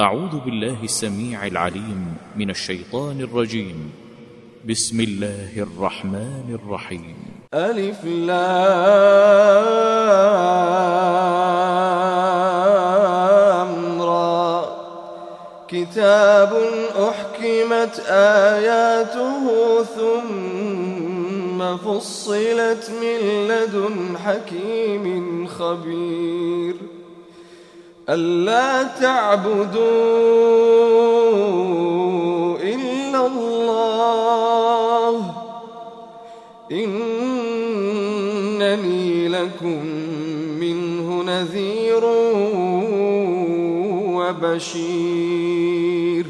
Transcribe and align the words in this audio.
أعوذ 0.00 0.40
بالله 0.44 0.84
السميع 0.84 1.46
العليم 1.46 2.16
من 2.36 2.50
الشيطان 2.50 3.20
الرجيم. 3.20 3.92
بسم 4.68 5.00
الله 5.00 5.52
الرحمن 5.56 6.58
الرحيم. 6.62 7.16
ألف 7.54 8.04
لام 8.04 8.42
را 14.02 14.64
كتاب 15.68 16.52
أحكمت 17.08 18.00
آياته 18.56 19.44
ثم 19.84 21.76
فصلت 21.76 22.90
من 23.02 23.18
لدن 23.48 24.18
حكيم 24.18 25.46
خبير. 25.46 26.76
ألا 28.10 28.82
تعبدوا 28.82 29.80
إلا 32.58 33.26
الله 33.26 35.34
إنني 36.72 37.68
لكم 39.28 39.84
منه 40.60 41.22
نذير 41.22 42.04
وبشير 44.18 46.26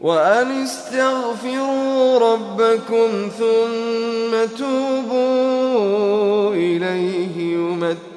وأن 0.00 0.62
استغفروا 0.62 2.18
ربكم 2.18 3.28
ثم 3.38 4.56
توبوا 4.58 6.54
إليه 6.54 7.56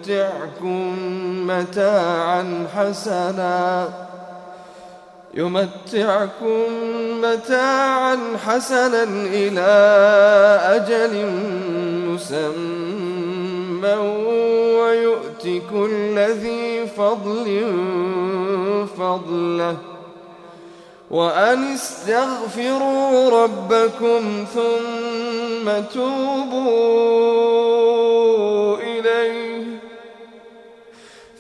يمتعكم 0.08 0.98
متاعا 1.48 2.68
حسنا. 2.76 3.90
يمتعكم 5.34 6.64
متاعا 7.22 8.18
حسنا 8.46 9.04
إلى 9.34 9.72
أجل 10.64 11.26
مسمى. 12.08 13.94
ويؤتك 14.80 15.62
كل 15.72 16.20
ذي 16.20 16.88
فضل 16.98 17.48
فضله. 18.98 19.78
وأن 21.12 21.74
استغفروا 21.74 23.44
ربكم 23.44 24.46
ثم 24.54 25.72
توبوا 25.94 27.18
إليه. 28.78 29.61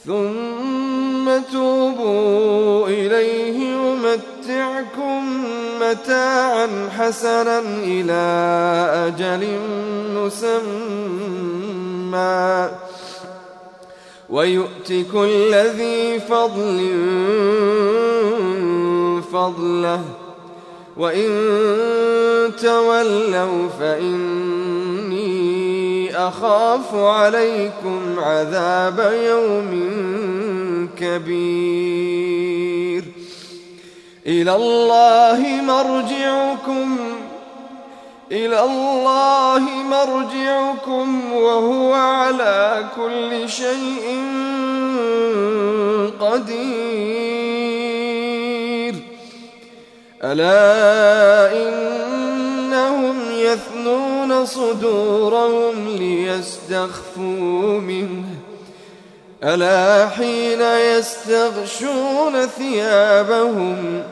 ثم 0.05 1.29
توبوا 1.53 2.87
إليه 2.87 3.59
يمتعكم 3.59 5.43
متاعا 5.81 6.89
حسنا 6.97 7.59
إلى 7.59 8.21
أجل 9.07 9.59
مسمى. 10.15 11.49
ويؤت 14.29 14.93
كل 15.13 15.53
ذي 15.53 16.19
فضل 16.19 16.79
فضله. 19.33 20.01
وإن 20.97 21.31
تولوا 22.61 23.69
فإني 23.79 24.60
أخاف 26.27 26.95
عليكم 26.95 28.19
عذاب 28.19 29.13
يوم 29.25 29.71
كبير. 30.99 33.03
إلى 34.27 34.55
الله 34.55 35.61
مرجعكم 35.63 36.97
إلى 38.31 38.63
الله 38.63 39.59
مرجعكم 39.89 41.33
وهو 41.33 41.93
على 41.93 42.85
كل 42.95 43.49
شيء 43.49 44.21
قدير. 46.19 47.01
ألا 50.23 51.51
إنهم 51.67 53.17
يثنون 53.31 54.10
صدورهم 54.45 55.87
ليستخفوا 55.87 57.79
منه. 57.79 58.23
ألا 59.43 60.09
حين 60.09 60.61
يستغشون 60.61 62.45
ثيابهم 62.57 64.03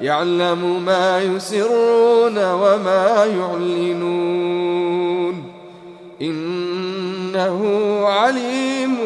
يعلم 0.00 0.84
ما 0.84 1.22
يسرون 1.22 2.38
وما 2.52 3.24
يعلنون. 3.38 4.64
إنه 6.22 7.60
عليم 8.06 8.98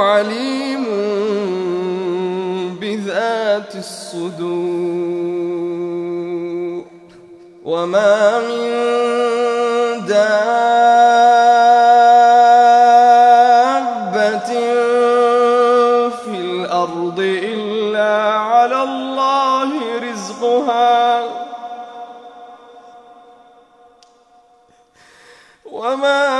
عليم 0.00 0.84
بذات 2.80 3.74
الصدور. 3.74 5.24
وما 7.64 8.40
من 8.40 8.70
دابة 10.06 10.54
في 16.10 16.34
الأرض 16.40 17.18
إلا 17.20 18.32
على 18.32 18.82
الله 18.82 19.70
رزقها. 20.10 21.22
وما 25.72 26.33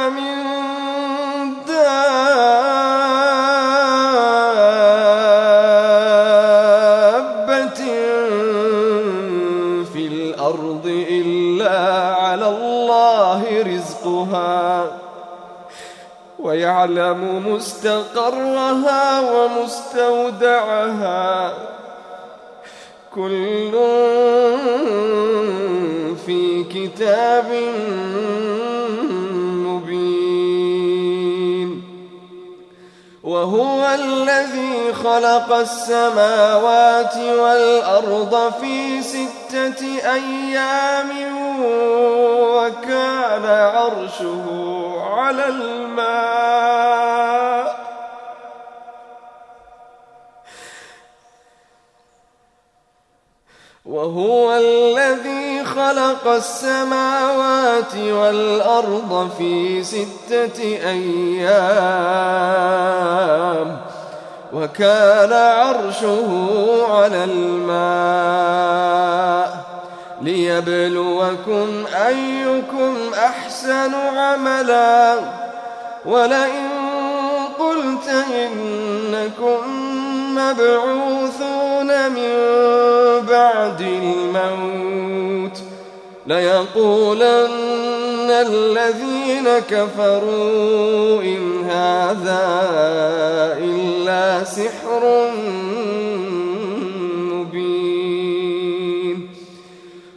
ويعلم 16.85 17.55
مستقرها 17.55 19.21
ومستودعها. 19.21 20.55
كل 23.15 23.71
في 26.27 26.65
كتاب 26.65 27.53
مبين. 29.67 30.55
وهو 33.23 33.95
الذي 33.95 34.93
خلق 35.05 35.53
السماوات 35.53 37.17
والأرض 37.17 38.53
في 38.61 39.03
ستة 39.03 39.44
أيام 40.05 41.11
وكان 42.57 43.45
عرشه 43.45 44.47
على 45.01 45.49
الماء. 45.49 46.85
وهو 53.85 54.53
الذي 54.53 55.65
خلق 55.65 56.27
السماوات 56.27 57.97
والأرض 57.97 59.31
في 59.39 59.85
ستة 59.85 60.63
أيام. 60.63 62.05
وكان 64.55 65.33
عرشه 65.33 66.29
على 66.91 67.25
الماء 67.25 68.85
ليبلوكم 70.23 71.85
أيكم 72.07 72.97
أحسن 73.15 73.95
عملا 73.95 75.15
ولئن 76.07 76.71
قلت 77.59 78.09
إنكم 78.09 79.61
مبعوثون 80.35 82.11
من 82.13 82.35
بعد 83.29 83.81
الموت 83.81 85.59
ليقولن 86.27 88.31
الذين 88.31 89.49
كفروا 89.71 91.23
إن 91.23 91.65
هذا 91.71 92.45
إلا 93.59 94.45
سحر 94.45 95.31
مبين. 97.33 99.29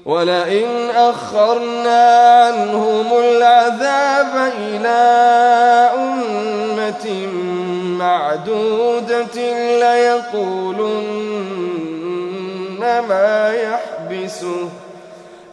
ولئن 0.06 0.89
أخرنا 0.95 2.42
عنهم 2.45 3.06
العذاب 3.19 4.51
إلى 4.60 5.00
أمة 5.95 7.27
معدودة 8.00 9.38
ليقولن 9.80 11.18
ما 12.80 13.53
يحبسه. 13.53 14.69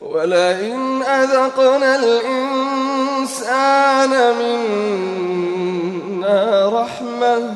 ولئن 0.00 1.02
أذقنا 1.02 1.96
الإنسان 1.96 3.30
منا 4.38 6.68
رحمة 6.82 7.52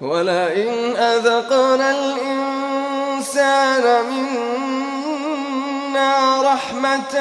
ولئن 0.00 0.96
أذقنا 0.96 1.90
الإنسان 1.90 3.82
منا 4.10 6.42
رحمة 6.42 7.14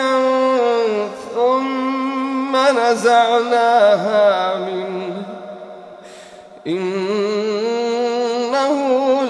ثم 1.35 2.57
نزعناها 2.79 4.57
منه 4.57 5.23
إنه 6.67 8.77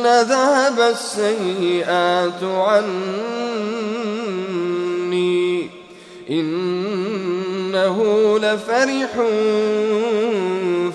ذهب 0.05 0.79
السيئات 0.79 2.43
عني. 2.43 2.87
إنه 6.29 7.97
لفرح 8.39 9.11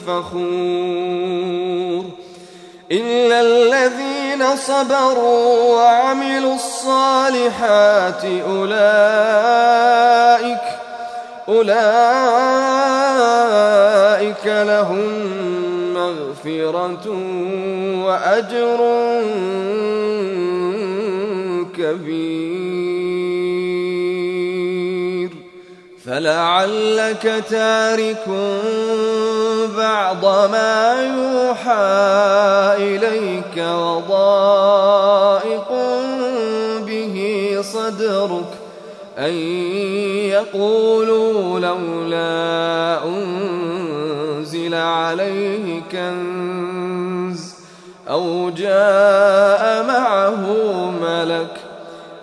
فخور. 0.06 1.02
إلا 2.93 3.40
الذين 3.40 4.56
صبروا 4.56 5.75
وعملوا 5.75 6.55
الصالحات 6.55 8.25
أولئك 8.49 10.02
أولئك 11.49 11.87
لهم 14.46 15.62
مغفرة 16.44 17.06
وأجر 18.04 18.80
كبير. 21.76 22.62
فلعلك 26.04 27.44
تارك 27.50 28.28
بعض 29.76 30.24
ما 30.24 31.02
يوحى 31.02 31.96
إليك 32.76 33.56
وضائق 33.58 35.12
به 36.86 37.16
صدرك 37.60 38.50
أن 39.18 39.34
يقولوا 40.30 41.60
لولا 41.60 43.04
أنزل 43.04 43.31
عليه 45.12 45.82
كنز 45.93 47.55
أو 48.09 48.50
جاء 48.50 49.85
معه 49.87 50.41
ملك 50.91 51.56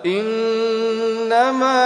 إنما 0.06 1.80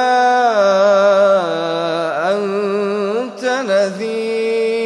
أنت 2.33 3.45
نذير 3.69 4.85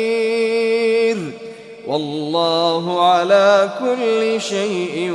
والله 1.86 3.04
على 3.04 3.70
كل 3.80 4.40
شيء 4.40 5.12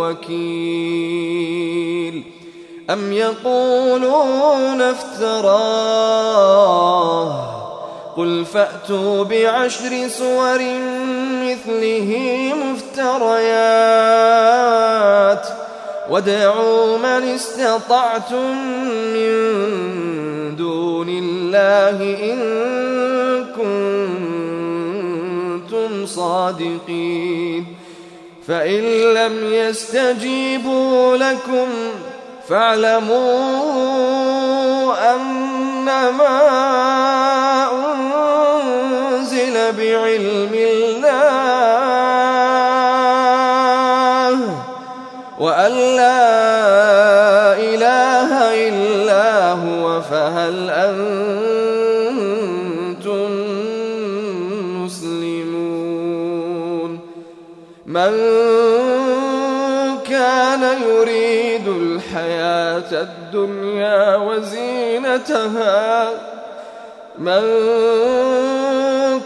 وكيل 0.00 1.30
أم 2.90 3.12
يقولون 3.12 4.82
افتراه 4.82 6.30
قل 8.20 8.44
فأتوا 8.44 9.24
بعشر 9.24 10.08
سور 10.08 10.58
مثله 11.42 12.10
مفتريات 12.64 13.46
وادعوا 16.10 16.98
من 16.98 17.34
استطعتم 17.34 18.56
من 19.14 19.36
دون 20.56 21.08
الله 21.08 21.98
إن 22.32 22.38
كنتم 25.66 26.06
صادقين 26.06 27.66
فإن 28.48 28.82
لم 29.14 29.52
يستجيبوا 29.52 31.16
لكم 31.16 31.68
فاعلموا 32.48 33.60
أنما 35.14 36.40
أنزل 37.72 38.09
بعلم 39.70 40.54
الله 40.54 41.60
وأن 45.40 45.72
لا 45.72 46.20
إله 47.56 48.30
إلا 48.68 49.52
هو 49.52 50.00
فهل 50.00 50.70
أنتم 50.70 51.00
مسلمون 54.84 56.10
من 57.86 58.12
كان 60.08 60.62
يريد 60.88 61.68
الحياة 61.68 62.90
الدنيا 62.92 64.16
وزينتها 64.16 65.60
من 67.20 67.40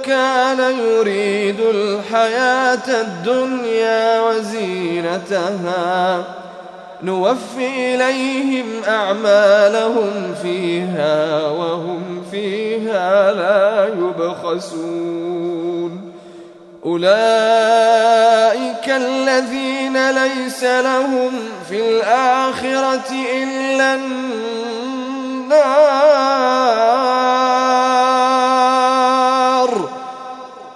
كان 0.04 0.78
يريد 0.78 1.60
الحياة 1.60 2.88
الدنيا 2.88 4.20
وزينتها 4.20 5.44
نوفي 7.02 7.94
إليهم 7.94 8.66
أعمالهم 8.88 10.34
فيها 10.42 11.46
وهم 11.46 12.24
فيها 12.30 13.32
لا 13.32 13.86
يبخسون. 13.86 15.34
أولئك 16.86 17.14
الذين 18.88 20.10
ليس 20.10 20.64
لهم 20.64 21.32
في 21.68 21.80
الآخرة 21.90 23.10
إلا 23.34 23.94
النار. 23.94 24.34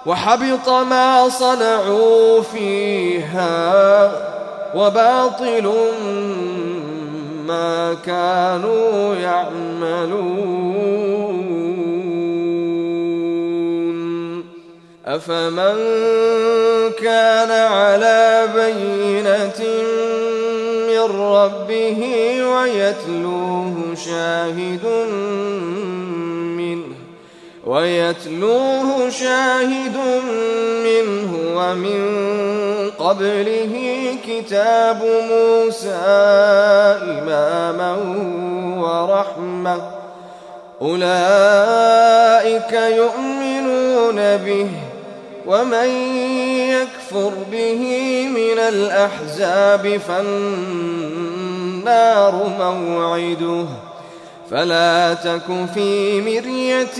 وحبط 0.09 0.69
ما 0.69 1.29
صنعوا 1.29 2.41
فيها 2.41 4.11
وباطل 4.75 5.73
ما 7.47 7.93
كانوا 8.05 9.15
يعملون. 9.15 10.49
أفمن 15.05 15.77
كان 17.01 17.51
على 17.51 18.47
بينة 18.55 19.61
من 20.87 21.21
ربه 21.21 22.01
ويتلوه 22.43 23.75
شاهد 24.05 24.85
ويتلوه 27.69 29.09
شاهد 29.09 29.97
منه 30.83 31.31
ومن 31.55 32.01
قبله 32.99 33.73
كتاب 34.27 35.01
موسى 35.31 36.01
إماما 37.01 37.93
ورحمة. 38.81 39.81
أولئك 40.81 42.73
يؤمنون 42.73 44.37
به 44.37 44.69
ومن 45.47 45.89
يكفر 46.69 47.31
به 47.51 47.81
من 48.35 48.59
الأحزاب 48.59 50.01
فالنار 50.07 51.13
موعده. 52.59 53.65
فلا 54.51 55.13
تك 55.13 55.47
في 55.73 56.21
مرية 56.21 56.99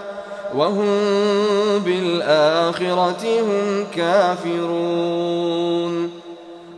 وهم 0.55 0.85
بالآخرة 1.79 3.41
هم 3.41 3.87
كافرون. 3.95 4.61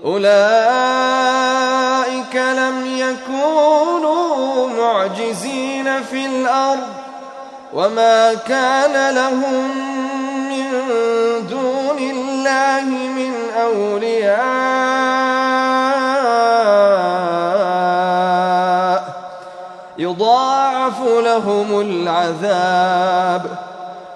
أولئك 0.06 0.26
لم 2.36 2.86
يكونوا 2.98 4.68
معجزين 4.68 6.04
في 6.04 6.26
الأرض. 6.26 6.88
وما 7.74 8.34
كان 8.34 9.16
لهم 9.16 9.78
من 10.50 10.66
دون 11.50 11.98
الله 11.98 12.84
من 12.90 13.34
أولياء. 13.62 14.44
يضاعف 19.98 21.02
لهم 21.02 21.82
العذاب. 21.82 23.63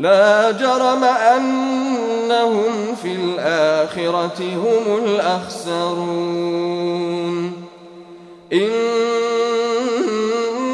لا 0.00 0.50
جرم 0.50 1.04
أنهم 1.04 2.94
في 3.02 3.12
الآخرة 3.12 4.40
هم 4.40 5.04
الأخسرون. 5.04 6.40
إن 8.52 8.70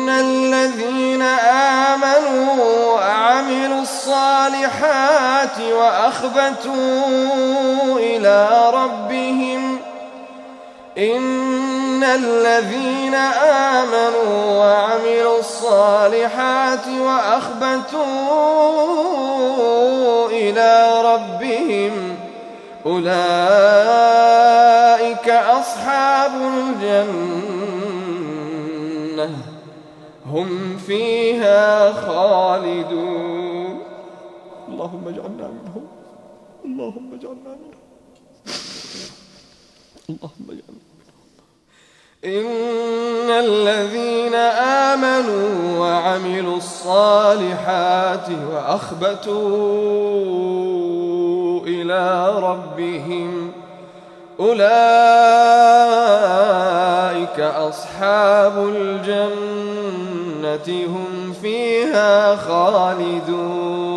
الذين 0.09 1.23
آمنوا 1.92 2.64
وعملوا 2.95 3.83
الصالحات 3.83 5.61
وأخبتوا 5.73 6.76
إلى 7.99 8.71
ربهم 8.75 9.75
إن 10.99 12.05
الذين 12.05 13.15
آمنوا 13.75 14.59
وعملوا 14.59 15.38
الصالحات 15.38 16.88
وأخبتوا 16.88 18.07
إلى 20.29 21.03
ربهم 21.05 22.17
أولئك 22.87 23.07
أصحاب 25.29 26.31
الجنة. 26.35 27.57
هم 30.26 30.76
فيها 30.76 31.93
خالدون. 31.93 33.81
اللهم 34.69 35.09
اجعلنا 35.09 35.49
منهم. 35.49 35.87
اللهم 36.65 37.15
اجعلنا 37.15 37.57
منهم. 37.62 37.75
اللهم 40.11 40.47
اجعلنا 40.49 40.87
إن 42.25 43.31
الذين 43.31 44.35
آمنوا 44.95 45.79
وعملوا 45.79 46.57
الصالحات 46.57 48.29
وأخبتوا 48.53 49.37
إلى 51.67 52.35
ربهم 52.39 53.53
أولئك 54.41 54.67
أصحاب 57.41 58.69
الجنة 58.69 60.07
هم 60.87 61.33
فيها 61.43 62.37
خالدون. 62.37 63.97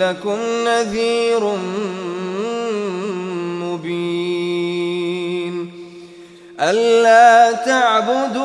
لكم 0.00 0.38
نذير 0.64 1.52
مبين. 3.62 5.70
ألا 6.60 7.52
تعبدوا 7.52 8.40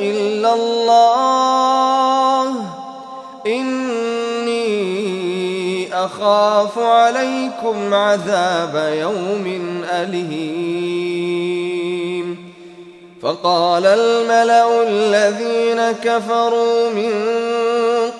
إلا 0.00 0.54
الله. 0.54 2.46
إني 3.46 4.66
أخاف 5.94 6.78
عليكم 6.78 7.94
عذاب 7.94 8.94
يوم 9.00 9.46
أليم. 9.90 11.35
فقال 13.26 13.86
الملأ 13.86 14.82
الذين 14.82 15.92
كفروا 15.92 16.90
من 16.90 17.12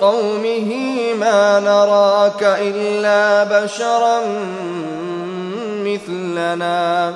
قومه 0.01 0.73
ما 1.15 1.61
نراك 1.61 2.43
إلا 2.43 3.45
بشرا 3.45 4.21
مثلنا 5.85 7.15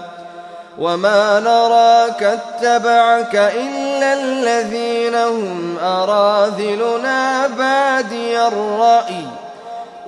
وما 0.79 1.41
نراك 1.41 2.23
اتبعك 2.23 3.35
إلا 3.35 4.13
الذين 4.13 5.15
هم 5.15 5.77
أراذلنا 5.83 7.47
بادي 7.47 8.41
الرأي 8.47 9.25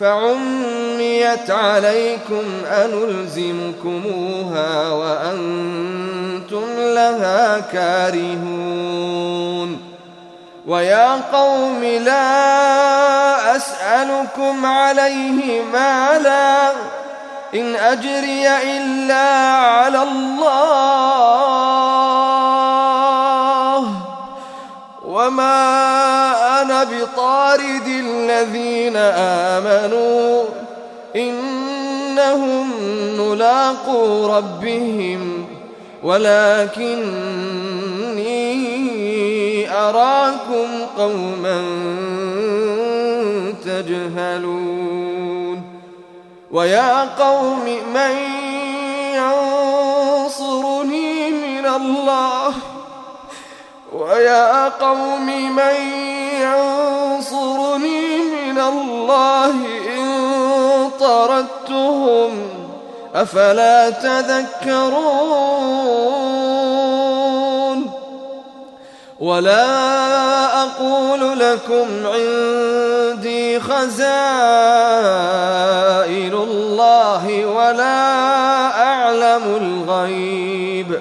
فعميت 0.00 1.50
عليكم 1.50 2.44
أنلزمكموها 2.84 4.08
وأنتم 4.88 6.64
لها 6.78 7.60
كارهون 7.72 9.16
ويا 10.66 11.14
قوم 11.32 11.84
لا 11.84 13.56
أسألكم 13.56 14.66
عليه 14.66 15.62
مالا 15.72 16.70
إن 17.54 17.76
أجري 17.76 18.48
إلا 18.48 19.28
على 19.56 20.02
الله 20.02 21.06
وما 25.04 26.25
بطارد 27.06 27.86
الذين 27.86 28.96
آمنوا 29.56 30.44
إنهم 31.16 32.70
ملاقو 33.20 34.26
ربهم 34.36 35.46
ولكني 36.02 36.96
أراكم 39.72 40.68
قوما 40.98 41.62
تجهلون 43.64 45.62
ويا 46.50 47.00
قوم 47.00 47.64
من 47.94 48.16
ينصرني 50.24 51.30
من 51.30 51.66
الله 51.66 52.54
ويا 53.92 54.68
قوم 54.68 55.26
من 55.56 55.74
ينصرني 56.42 56.85
الله 59.16 59.54
إن 59.96 60.90
طردتهم 61.00 62.48
أفلا 63.14 63.90
تذكرون 63.90 65.06
ولا 69.20 70.62
أقول 70.62 71.38
لكم 71.38 71.86
عندي 72.06 73.60
خزائن 73.60 73.96
الله 76.34 77.46
ولا 77.46 78.12
أعلم 78.82 79.42
الغيب 79.60 81.00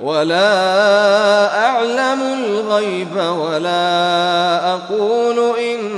ولا 0.00 1.66
أعلم 1.66 2.22
الغيب 2.22 3.16
ولا 3.16 4.74
أقول 4.74 5.18
ملك 5.38 5.97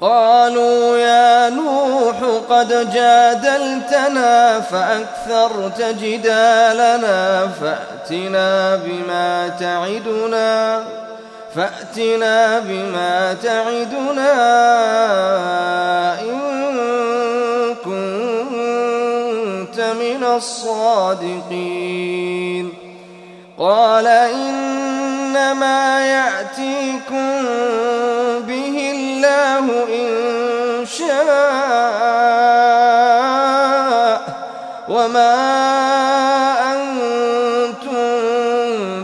قالوا 0.00 0.96
يا 0.96 1.50
نوح 1.50 2.16
قد 2.50 2.92
جادلتنا 2.92 4.60
فأكثرت 4.60 5.82
جدالنا 5.82 7.48
فأتنا 7.60 8.76
بما 8.76 9.48
تعدنا 9.60 10.84
فأتنا 11.54 12.58
بما 12.58 13.36
تعدنا 13.42 14.32
إن 16.20 16.36
كنت 17.84 19.80
من 19.80 20.24
الصادقين. 20.36 22.06
قال 23.58 24.06
إنما 24.06 26.06
يأتيكم 26.06 27.46
الله 29.26 29.84
إن 29.84 30.86
شاء 30.86 31.16
وما 34.88 35.34
أنتم 36.72 38.06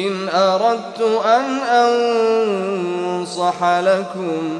إن 0.07 0.29
أردت 0.29 1.01
أن 1.25 1.59
أنصح 1.69 3.63
لكم 3.63 4.59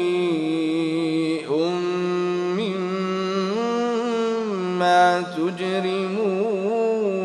تجرمون. 5.49 7.21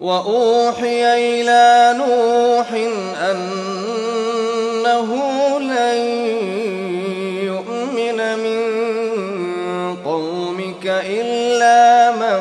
وأوحي 0.00 1.02
إلى 1.14 1.94
نوح 1.98 2.68
أنه 3.30 5.10
لن 5.58 5.98
يؤمن 7.44 8.18
من 8.38 8.60
قومك 10.04 10.86
إلا 10.86 12.10
من 12.12 12.38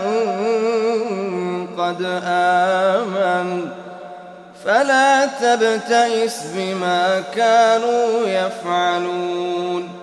قد 1.78 2.02
آمن. 2.26 3.70
لا 4.66 5.26
تبتئس 5.26 6.38
بما 6.56 7.24
كانوا 7.36 8.28
يفعلون. 8.28 10.03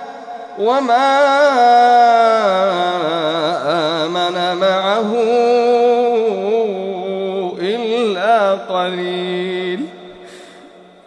وما 0.61 1.11
آمن 4.05 4.57
معه 4.57 5.11
إلا 7.59 8.51
قليل 8.53 9.85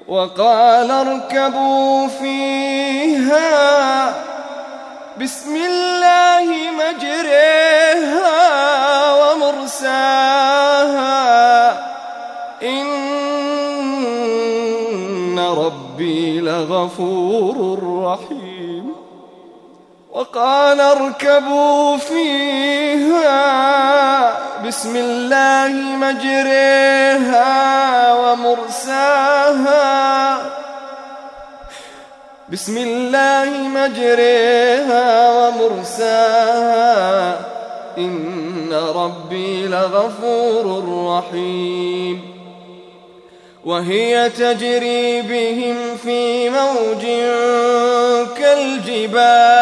وقال 0.09 0.91
اركبوا 0.91 2.09
فيها 2.09 4.15
بسم 5.21 5.57
الله 5.57 6.45
مجريها 6.81 8.35
ومرساها 9.15 11.05
إن 12.63 12.99
ربي 15.39 16.41
لغفور 16.41 17.79
رحيم 18.05 18.44
وقال 20.15 20.81
اركبوا 20.81 21.97
فيها 21.97 23.35
بسم 24.67 24.97
الله 24.97 25.73
مجريها 25.97 27.53
ومرساها. 28.13 29.85
بسم 32.49 32.79
الله 32.79 33.69
مجريها 33.69 35.31
ومرساها. 35.31 37.39
إن 37.99 38.73
ربي 38.97 39.67
لغفور 39.67 40.85
رحيم. 41.09 42.34
وهي 43.65 44.31
تجري 44.31 45.23
بهم 45.23 45.97
في 45.97 46.51
موج 46.51 47.03
كالجبال. 48.37 49.57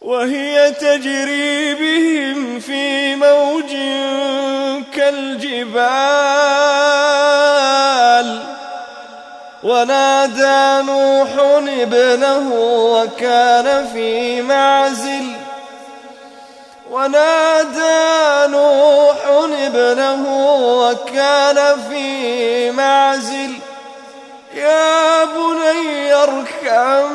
وهي 0.00 0.70
تجري 0.70 1.74
بهم 1.74 2.60
في 2.60 3.16
موج 3.16 3.70
كالجبال. 4.94 5.80
ونادى 9.62 10.86
نوح 10.86 11.28
ابنه 11.68 12.54
وكان 12.64 13.86
في 13.92 14.42
معزل. 14.42 15.29
ونادى 17.00 18.52
نوح 18.52 19.16
ابنه 19.26 20.22
وكان 20.80 21.58
في 21.90 22.70
معزل 22.70 23.52
يا 24.54 25.24
بني 25.24 26.14
اركم 26.14 27.12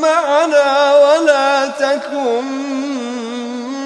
معنا 0.00 0.94
ولا 0.96 1.66
تكن 1.66 2.44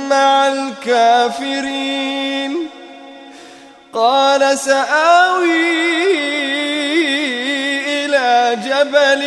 مع 0.09 0.49
الكافرين. 0.49 1.93
قال 3.95 4.59
سآوي 4.59 5.73
إلى 7.87 8.57
جبل 8.65 9.23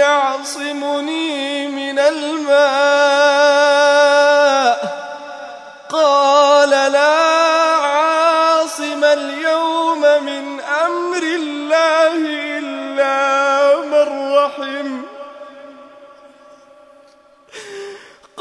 يعصمني 0.00 1.68
من 1.68 1.98
الماء. 1.98 3.89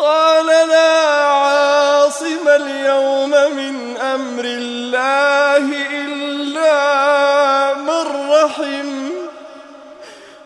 قال 0.09 0.45
لا 0.45 1.25
عاصم 1.25 2.47
اليوم 2.47 3.29
من 3.29 3.97
أمر 3.97 4.43
الله 4.45 5.65
إلا 6.03 7.73
من 7.73 8.31
رحم. 8.31 9.09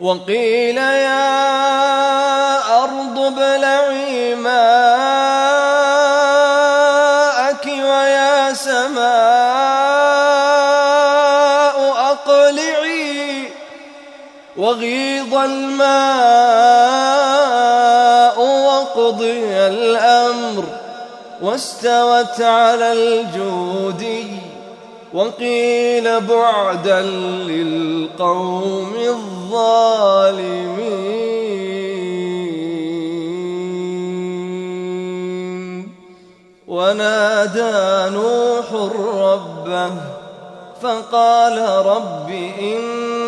وقيل 0.00 0.76
يا 0.76 1.38
أرض 2.84 3.18
ابلعي 3.18 4.07
الماء 15.44 16.78
وقضي 18.40 19.44
الأمر 19.44 20.64
واستوت 21.42 22.40
على 22.40 22.92
الجودي 22.92 24.26
وقيل 25.14 26.20
بعدا 26.20 27.02
للقوم 27.50 28.92
الظالمين. 28.98 30.08
ونادى 36.68 38.14
نوح 38.14 38.72
ربه 39.04 39.90
فقال 40.82 41.58
رب 41.86 42.30
إن 42.60 43.27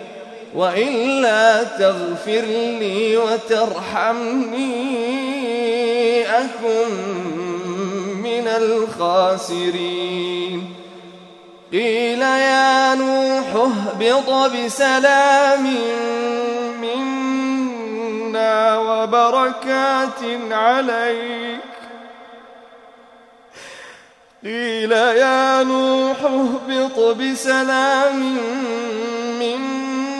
وإلا 0.55 1.63
تغفر 1.63 2.41
لي 2.79 3.17
وترحمني 3.17 4.71
أكن 6.29 6.89
من 8.23 8.47
الخاسرين. 8.47 9.93
قيل 11.71 12.21
يا 12.21 12.95
نوح 12.95 13.55
اهبط 13.55 14.51
بسلام 14.51 15.75
منا 16.81 18.77
وبركات 18.77 20.21
عليك. 20.51 21.59
قيل 24.43 24.91
يا 24.91 25.63
نوح 25.63 26.23
اهبط 26.23 26.99
بسلام 26.99 28.37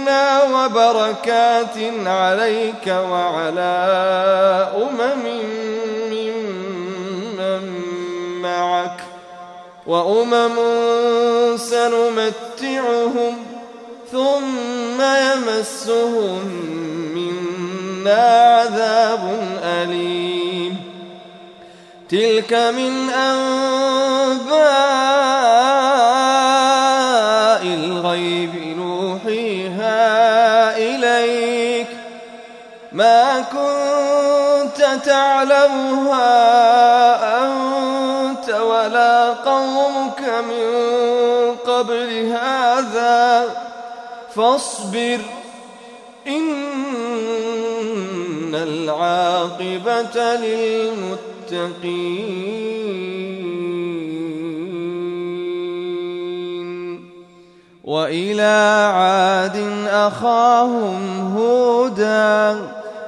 منا 0.01 0.43
وبركات 0.43 1.77
عليك 2.05 2.87
وعلى 2.87 3.73
أمم 4.75 5.25
ممن 6.11 7.63
معك 8.41 8.99
وأمم 9.87 10.55
سنمتعهم 11.57 13.37
ثم 14.11 15.01
يمسهم 15.01 16.43
منا 17.15 18.23
عذاب 18.59 19.23
أليم 19.63 20.77
تلك 22.09 22.53
من 22.53 23.09
أنباء 23.09 24.61
تعلمها 35.41 36.27
أنت 37.43 38.49
ولا 38.49 39.33
قومك 39.33 40.21
من 40.21 40.65
قبل 41.65 42.09
هذا 42.25 43.43
فاصبر 44.35 45.19
إن 46.27 46.51
العاقبة 48.55 50.35
للمتقين. 50.35 51.91
وإلى 57.83 58.91
عاد 58.93 59.57
أخاهم 59.87 61.33
هودا. 61.37 62.80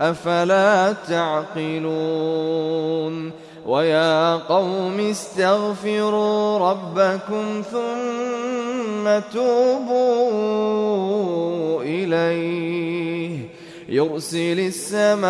أفلا 0.00 0.92
تعقلون 1.08 2.66
ويا 3.66 4.36
قوم 4.36 5.00
استغفروا 5.00 6.58
ربكم 6.70 7.62
ثم 7.72 9.18
توبوا 9.32 10.56
إليه 11.82 13.38
يرسل 13.88 14.60
السماء 14.60 15.28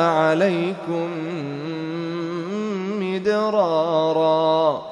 عليكم 0.00 1.08
مدرارا 3.00 4.91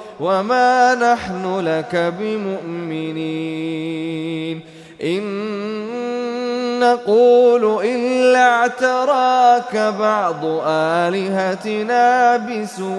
وما 0.21 0.95
نحن 0.95 1.59
لك 1.59 2.13
بمؤمنين 2.19 3.41
إن 5.03 5.21
نقول 6.79 7.85
إلا 7.85 8.39
اعتراك 8.39 9.93
بعض 9.99 10.45
آلهتنا 10.65 12.37
بسوء 12.37 12.91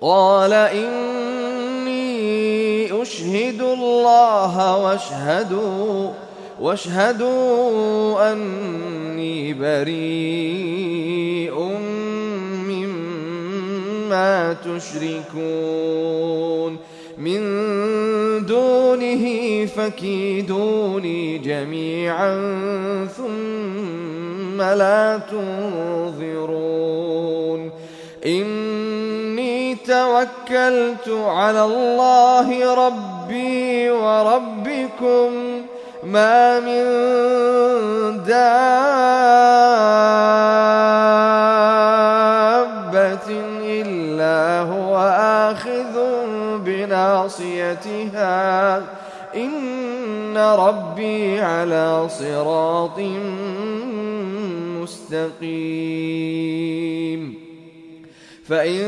قال 0.00 0.52
إني 0.52 1.92
أشهد 3.02 3.60
الله 3.60 4.76
واشهدوا 4.76 6.10
واشهدوا 6.60 8.32
أني 8.32 9.52
بريء 9.54 11.00
مما 14.10 14.56
تشركون 14.66 15.92
من 17.18 17.40
دونه 18.46 19.24
فكيدوني 19.66 21.38
جميعا 21.38 22.34
ثم 23.16 24.62
لا 24.62 25.20
تنظرون. 25.30 26.60
إني 28.26 29.74
توكلت 29.74 31.08
على 31.08 31.64
الله 31.64 32.74
ربي 32.86 33.90
وربكم 33.90 35.30
ما 36.04 36.60
من 36.60 36.84
دابة 38.24 39.70
ربي 50.40 51.40
على 51.40 52.08
صراط 52.08 52.98
مستقيم. 54.80 56.70
فإن 58.48 58.82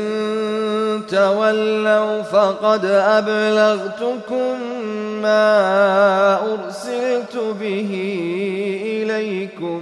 تولوا 1.09 2.21
فقد 2.21 2.85
أبلغتكم 2.85 4.61
ما 5.21 6.53
أرسلت 6.53 7.37
به 7.61 7.91
إليكم 8.85 9.81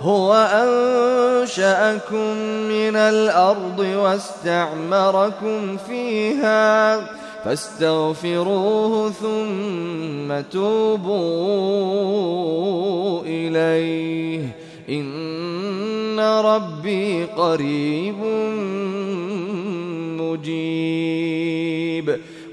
هو 0.00 0.34
أنشأكم 0.34 2.36
من 2.68 2.96
الأرض 2.96 3.78
واستعمركم 3.78 5.76
فيها 5.76 7.00
فاستغفروه 7.44 9.10
ثم 9.10 10.40
توبوا 10.52 11.18
إليه. 13.26 14.56
إن 14.88 16.20
ربي 16.20 17.24
قريب 17.24 18.18
مجيب. 20.20 22.16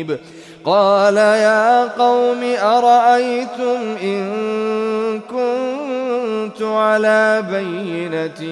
مريب 0.00 0.18
قال 0.64 1.16
يا 1.16 1.84
قوم 1.84 2.42
أرأيتم 2.62 3.96
إن 4.02 5.20
كنت 5.30 6.62
على 6.62 7.44
بينة 7.50 8.42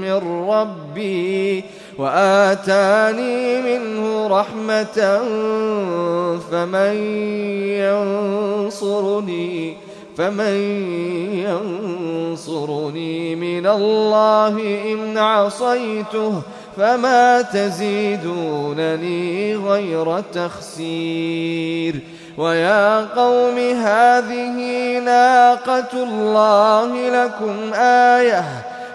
من 0.00 0.48
ربي 0.48 1.64
وآتاني 1.98 3.62
منه 3.62 4.26
رحمة 4.26 5.18
فمن 6.50 6.94
ينصرني 8.68 9.76
فمن 10.16 10.56
ينصرني 12.32 13.36
من 13.36 13.66
الله 13.66 14.56
إن 14.92 15.18
عصيته. 15.18 16.42
فما 16.76 17.42
تزيدونني 17.42 18.96
غير 19.56 20.20
تخسير 20.20 22.00
ويا 22.38 23.00
قوم 23.00 23.58
هذه 23.58 24.98
ناقة 24.98 25.92
الله 25.92 27.08
لكم 27.08 27.74
آية 27.74 28.44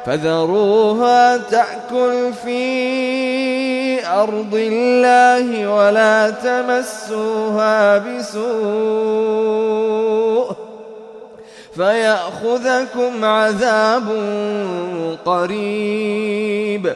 فذروها 0.05 1.37
تأكل 1.37 2.33
في 2.43 4.07
أرض 4.07 4.53
الله 4.53 5.67
ولا 5.67 6.29
تمسوها 6.29 7.97
بسوء 7.97 9.47
فيأخذكم 11.75 13.25
عذاب 13.25 14.07
قريب 15.25 16.95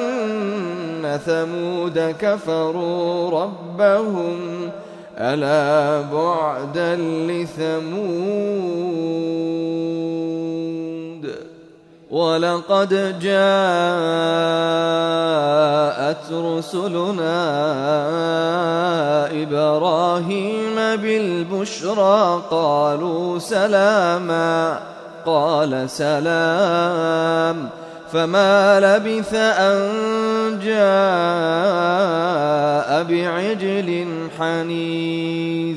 ثمود 1.17 2.15
كفروا 2.19 3.29
ربهم 3.43 4.69
ألا 5.17 6.01
بعدا 6.01 6.95
لثمود 6.95 8.11
ولقد 12.11 13.19
جاءت 13.19 13.31
رسلنا 16.31 17.41
إبراهيم 19.43 20.75
بالبشرى 20.75 22.41
قالوا 22.51 23.39
سلاما 23.39 24.79
قال 25.25 25.89
سلام 25.89 27.69
فما 28.13 28.79
لبث 28.79 29.33
أن 29.33 29.79
جاء 30.63 31.71
بعجل 33.03 34.05
حنيذ 34.39 35.75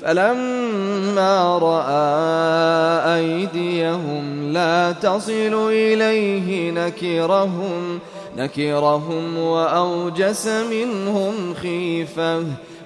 فلما 0.00 1.58
رأى 1.58 2.12
أيديهم 3.18 4.52
لا 4.52 4.92
تصل 4.92 5.68
إليه 5.70 6.70
نكرهم 6.70 7.98
نكرهم 8.36 9.38
وأوجس 9.38 10.46
منهم 10.46 11.54
خيفة 11.54 12.44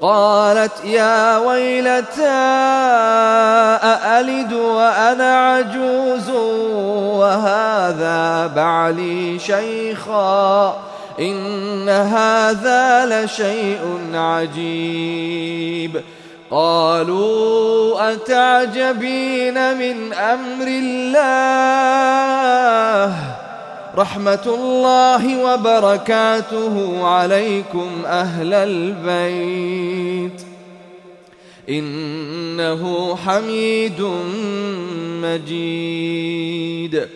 قالت 0.00 0.84
يا 0.84 1.38
ويلتى 1.38 2.28
أألد 3.82 4.52
وأنا 4.52 5.54
عجوز 5.54 6.30
وهذا 7.20 8.46
بعلي 8.46 9.38
شيخا 9.38 10.76
إن 11.20 11.88
هذا 11.88 13.06
لشيء 13.06 14.10
عجيب 14.14 16.02
قالوا 16.50 18.12
أتعجبين 18.12 19.76
من 19.78 20.12
أمر 20.12 20.66
الله 20.66 21.86
رحمة 23.98 24.42
الله 24.46 25.54
وبركاته 25.54 27.04
عليكم 27.06 27.88
أهل 28.06 28.54
البيت. 28.54 30.42
إنه 31.68 33.16
حميد 33.16 34.10
مجيد. 35.22 37.08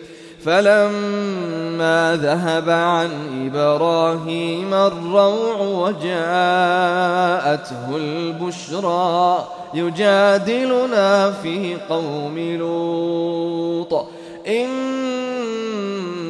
فلما 0.45 2.19
ذهب 2.21 2.69
عن 2.69 3.09
إبراهيم 3.45 4.73
الروع 4.73 5.57
وجاءته 5.61 6.35
البشرى 7.95 9.47
يجادلنا 9.73 11.31
في 11.31 11.77
قوم 11.89 12.39
لوط. 12.39 14.05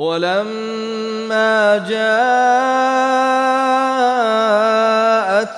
ولما 0.00 1.76
جاءت 1.76 2.04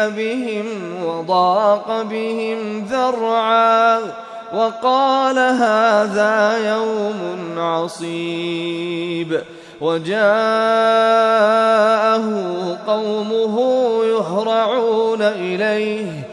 بهم 0.10 0.66
وضاق 1.06 2.01
بهم 2.01 2.86
ذرعا 2.86 3.99
وقال 4.54 5.39
هذا 5.39 6.58
يوم 6.72 7.20
عصيب 7.58 9.41
وجاءه 9.82 10.24
قومه 12.88 13.60
يهرعون 14.06 15.22
إليه 15.22 16.33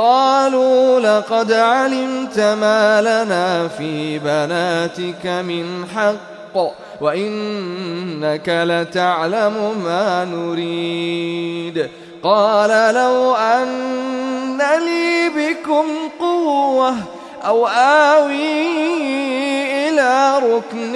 قالوا 0.00 1.00
لقد 1.00 1.52
علمت 1.52 2.38
ما 2.40 3.00
لنا 3.00 3.68
في 3.68 4.18
بناتك 4.18 5.26
من 5.26 5.84
حق 5.94 6.56
وإنك 7.00 8.48
لتعلم 8.48 9.82
ما 9.84 10.24
نريد. 10.24 11.88
قال 12.22 12.94
لو 12.94 13.34
أن 13.34 14.58
لي 14.58 15.28
بكم 15.28 15.84
قوة 16.20 16.94
أو 17.46 17.66
آوي 17.66 18.68
إلى 19.88 20.38
ركن 20.38 20.94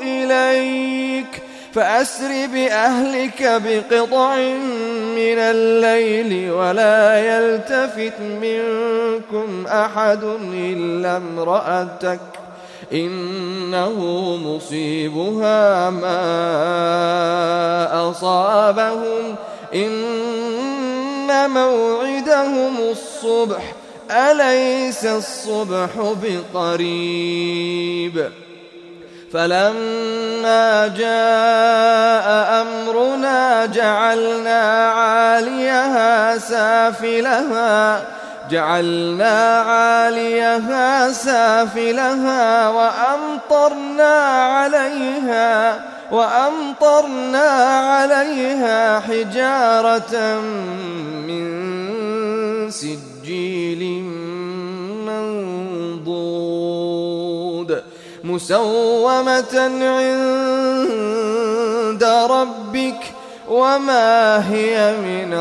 إليك 0.02 1.42
فأسر 1.74 2.48
بأهلك 2.54 3.62
بقطع 3.66 4.36
من 5.16 5.38
الليل 5.40 6.52
ولا 6.52 7.20
يلتفت 7.20 8.20
منكم 8.20 9.68
أحد 9.68 10.24
إلا 10.54 11.18
امرأتك 11.18 12.20
إنه 12.94 14.00
مصيبها 14.44 15.90
ما 15.90 16.20
أصابهم 18.10 19.36
إن 19.76 21.50
موعدهم 21.50 22.78
الصبح 22.92 23.85
أليس 24.12 25.06
الصبح 25.06 25.89
بقريب؟ 26.53 28.30
فلما 29.34 30.88
جاء 30.88 32.62
أمرنا 32.62 33.66
جعلنا 33.66 34.89
عاليها 34.89 36.38
سافلها 36.38 38.01
جعلنا 38.51 39.62
عاليها 39.62 41.12
سافلها 41.12 42.70
وأمطرنا 42.70 44.16
عليها 44.43 45.80
وأمطرنا 46.12 47.49
عليها 47.80 48.99
حجارة 48.99 50.39
من 51.28 51.66
سجيل 53.26 53.82
منضود 55.05 56.49
مسومة 58.23 59.55
عند 59.82 60.13
ربك 62.03 62.99
وما 63.49 64.49
هي 64.53 64.97
من 64.97 65.34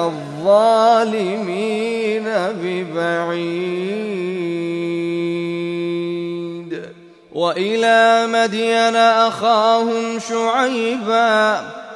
الظالمين 0.43 2.24
ببعيد 2.62 4.14
وإلى 7.32 8.26
مدين 8.26 8.97
أخاهم 8.97 10.18
شعيبا 10.28 11.84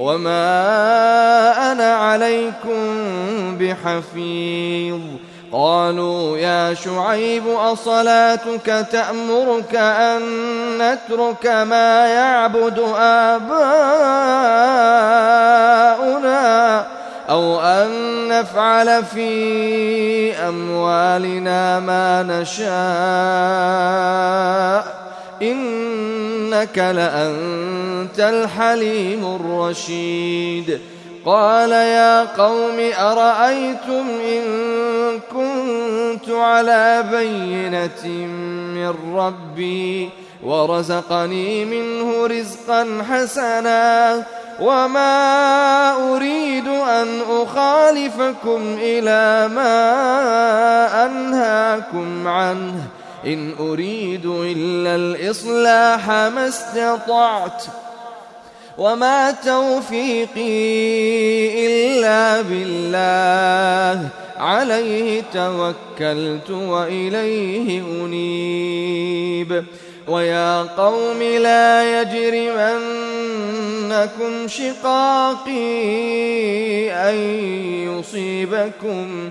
وما 0.00 1.72
أنا 1.72 1.94
عليكم 1.94 2.78
بحفيظ 3.58 5.00
قالوا 5.52 6.38
يا 6.38 6.74
شعيب 6.74 7.48
أصلاتك 7.48 8.86
تأمرك 8.92 9.74
أن 9.76 10.22
نترك 10.78 11.46
ما 11.46 12.06
يعبد 12.06 12.78
آباؤنا 12.98 13.60
أو 17.30 17.60
أن 17.60 17.88
نفعل 18.28 19.04
في 19.04 20.32
أموالنا 20.34 21.80
ما 21.80 22.22
نشاء 22.22 22.70
إنك 25.42 26.78
لأنت 26.78 28.18
الحليم 28.18 29.36
الرشيد. 29.40 30.80
قال 31.26 31.70
يا 31.70 32.24
قوم 32.24 32.76
أرأيتم 32.98 34.06
إن 34.08 34.42
كنت 35.32 36.30
على 36.30 37.04
بينة 37.12 38.26
من 38.74 39.16
ربي 39.16 40.10
ورزقني 40.42 41.64
منه 41.64 42.26
رزقا 42.26 43.04
حسنا 43.10 44.24
وما 44.60 45.92
أريد 46.14 46.68
أن 46.68 47.08
أخالفكم 47.30 48.78
إلى 48.80 49.48
ما 49.54 49.76
أنهاكم 51.06 52.28
عنه. 52.28 52.99
إن 53.26 53.54
أريد 53.60 54.26
إلا 54.26 54.94
الإصلاح 54.96 56.08
ما 56.10 56.48
استطعت 56.48 57.64
وما 58.78 59.30
توفيقي 59.30 60.46
إلا 61.66 62.42
بالله. 62.42 64.08
عليه 64.36 65.22
توكلت 65.34 66.50
وإليه 66.50 67.80
أنيب. 67.80 69.64
ويا 70.08 70.62
قوم 70.62 71.22
لا 71.22 72.02
يجرمنكم 72.02 72.88
شقاقي 74.48 75.60
أن 76.90 77.14
يصيبكم 77.88 79.30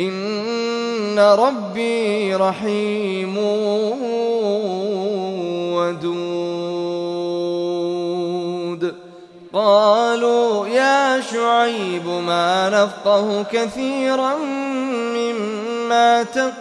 إن 0.00 1.18
ربي 1.18 2.34
رحيم 2.34 3.36
ودود. 5.76 6.80
قالوا 9.52 10.66
يا 10.66 11.20
شعيب 11.20 12.06
ما 12.06 12.68
نفقه 12.68 13.42
كثيرا 13.52 14.34
مما 15.16 16.22
تقول 16.22 16.60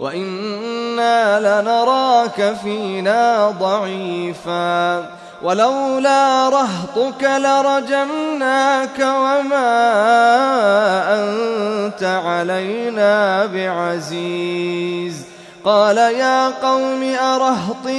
وإنا 0.00 1.40
لنراك 1.40 2.56
فينا 2.62 3.50
ضعيفاً. 3.60 5.19
ولولا 5.42 6.48
رهطك 6.48 7.22
لرجمناك 7.22 8.98
وما 8.98 9.70
أنت 11.14 12.02
علينا 12.02 13.46
بعزيز. 13.46 15.24
قال 15.64 15.96
يا 15.96 16.48
قوم 16.48 17.14
أرهطي 17.22 17.94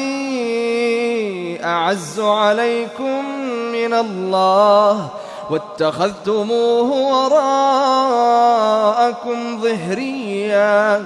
أعز 1.66 2.20
عليكم 2.20 3.26
من 3.72 3.94
الله 3.94 5.08
واتخذتموه 5.50 6.92
وراءكم 8.12 8.62
ظهريا. 9.62 11.06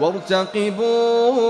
وارتقبوا 0.00 1.46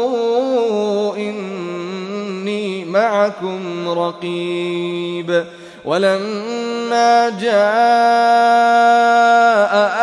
إني 1.16 2.84
معكم 2.84 3.88
رقيب. 3.88 5.44
ولما 5.84 7.30
جاء 7.40 7.52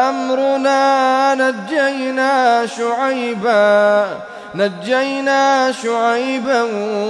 أمرنا 0.10 1.36
نجينا 1.36 2.66
شعيبا 2.66 4.08
نجينا 4.56 5.72
شعيبا 5.72 6.62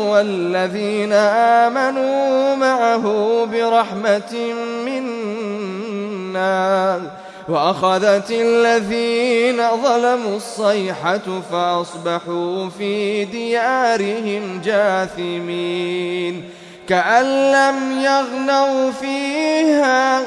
والذين 0.10 1.14
آمنوا 1.14 2.56
معه 2.56 3.06
برحمة 3.52 4.54
منا. 4.86 7.02
وأخذت 7.50 8.32
الذين 8.32 9.58
ظلموا 9.84 10.38
الصيحة 10.38 11.42
فأصبحوا 11.52 12.70
في 12.70 13.26
ديارهم 13.26 14.62
جاثمين 14.64 16.50
كأن 16.90 17.52
لم 17.52 18.00
يغنوا 18.02 18.92
فيها 18.92 20.22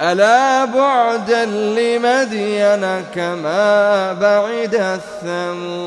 ألا 0.00 0.64
بعدا 0.64 1.44
لمدين 1.44 3.04
كما 3.14 4.12
بعد 4.12 5.00
الثمود 5.24 5.86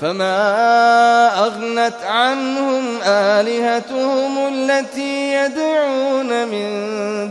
فما 0.00 1.46
أغنت 1.46 1.96
عنهم 2.04 2.98
آلهتهم 3.02 4.38
التي 4.54 5.32
يدعون 5.32 6.48
من 6.48 6.66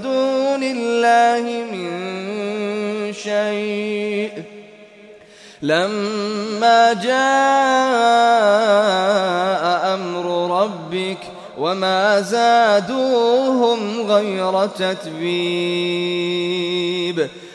دون 0.02 0.64
الله 0.64 1.42
من 1.72 1.92
شيء. 3.14 4.32
لما 5.62 6.94
جاء 6.94 7.14
أمر 9.94 10.26
ربك 10.62 11.18
وما 11.58 12.22
زادوهم 12.22 14.02
غير 14.12 14.66
تتبيب. 14.66 15.86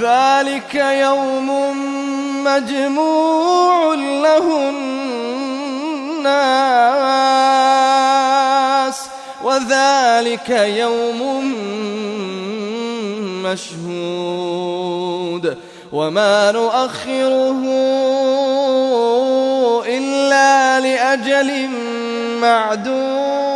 ذلك 0.00 0.74
يوم 0.74 1.48
مجموع 2.44 3.94
له 3.94 4.68
الناس 6.18 6.56
وذلك 9.44 10.50
يوم 10.50 11.20
مشهود. 13.42 14.76
وما 15.92 16.52
نؤخره 16.52 17.62
إلا 19.86 20.80
لأجل 20.80 21.68
معدود. 22.40 23.55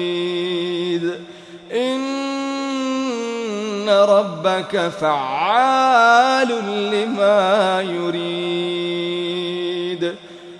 ربك 4.05 4.87
فعال 4.87 6.47
لما 6.91 7.81
يريد. 7.81 8.81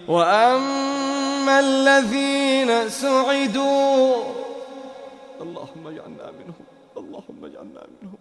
وأما 0.07 1.59
الذين 1.59 2.89
سعدوا 2.89 4.15
اللهم 5.41 5.87
اجعلنا 5.87 6.31
منهم 6.39 6.65
اللهم 6.97 7.45
اجعلنا 7.45 7.81
منهم. 8.01 8.17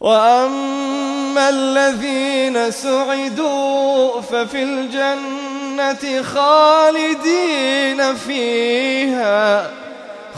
وأما 0.00 1.48
الذين 1.48 2.70
سعدوا 2.70 4.20
ففي 4.20 4.62
الجنة 4.62 6.22
خالدين 6.22 8.14
فيها. 8.14 9.70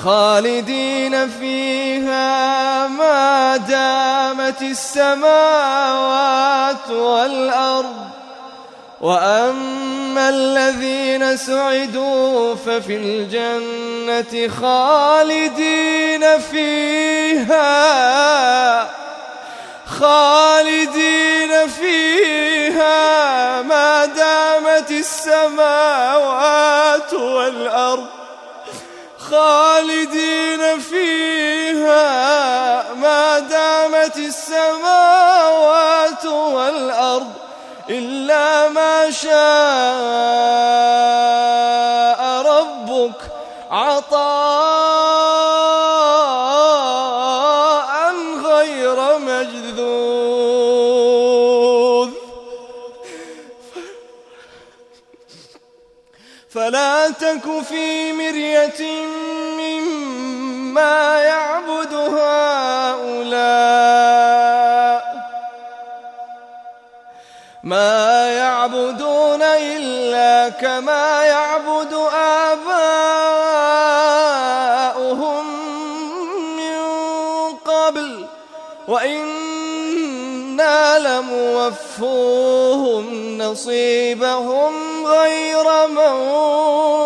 خالدين 0.05 1.29
فيها 1.29 2.87
ما 2.87 3.57
دامت 3.57 4.63
السماوات 4.63 5.27
والأرض. 6.91 7.97
وأما 9.01 10.29
الذين 10.29 11.37
سعدوا 11.37 12.55
ففي 12.55 12.97
الجنة 12.97 14.49
خالدين 14.61 16.39
فيها. 16.39 17.67
خالدين 20.01 21.69
فيها 21.69 23.63
ما 23.63 24.05
دامت 24.05 24.91
السماوات 24.91 26.35
والأرض. 27.15 28.07
خالدين 29.31 30.79
فيها 30.79 32.05
ما 32.95 33.39
دامت 33.39 34.17
السماوات 34.17 35.77
والأرض 36.27 37.33
إلا 37.91 38.69
ما 38.69 39.11
شاء 39.11 39.37
مما 60.77 61.25
يعبد 61.25 61.95
هؤلاء 61.95 63.17
ما 67.63 68.31
يعبدون 68.31 69.43
إلا 69.43 70.49
كما 70.49 71.23
يعبد 71.25 71.93
آباؤهم 72.53 73.07
من 76.57 76.77
قبل 77.57 78.27
وإن 78.89 79.47
إنا 80.57 80.99
لموفوهم 81.21 83.05
نصيبهم 83.39 85.07
غير 85.07 85.87
منقوص 85.87 87.06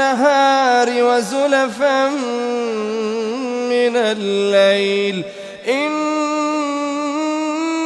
النهار 0.00 1.02
وزلفا 1.02 2.08
من 3.68 3.96
الليل. 3.96 5.24
إن 5.68 6.00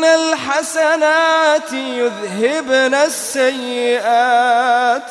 الحسنات 0.05 1.73
يذهبن 1.73 2.95
السيئات. 2.95 5.03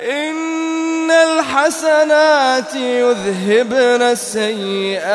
إن 0.00 1.10
الحسنات 1.10 2.74
يذهبن 2.74 4.02
السيئات. 4.02 5.08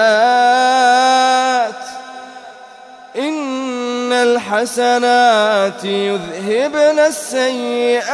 إن 3.16 4.14
الحسنات 4.14 5.86
يذهبن 5.86 7.00
السيئات. 7.00 8.14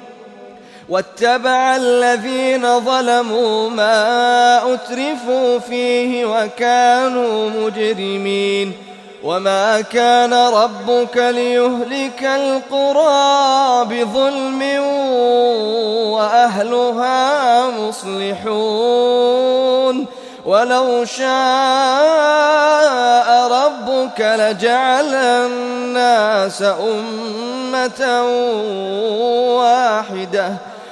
واتبع 0.91 1.75
الذين 1.75 2.79
ظلموا 2.79 3.69
ما 3.69 4.73
أترفوا 4.73 5.59
فيه 5.59 6.25
وكانوا 6.25 7.49
مجرمين 7.49 8.73
وما 9.23 9.81
كان 9.81 10.33
ربك 10.33 11.17
ليهلك 11.17 12.23
القرى 12.23 13.85
بظلم 13.85 14.61
وأهلها 16.11 17.69
مصلحون 17.69 18.51
ولو 20.45 21.05
شاء 21.05 21.27
ربك 23.51 24.19
لجعل 24.19 25.15
الناس 25.15 26.61
أمة 26.61 28.23
واحدة 29.57 30.70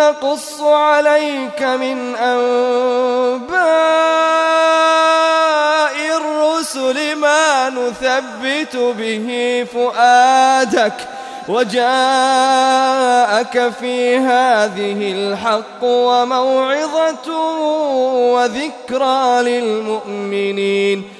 نقص 0.00 0.60
عليك 0.60 1.62
من 1.62 2.16
أنباء 2.16 3.60
الرسل 6.16 7.16
ما 7.16 7.68
نثبت 7.68 8.76
به 8.76 9.66
فؤادك 9.74 10.94
وجاءك 11.48 11.82
في 13.80 14.16
هذه 14.16 15.12
الحق 15.12 15.82
وموعظة 15.82 17.32
وذكرى 18.34 19.42
للمؤمنين 19.42 21.19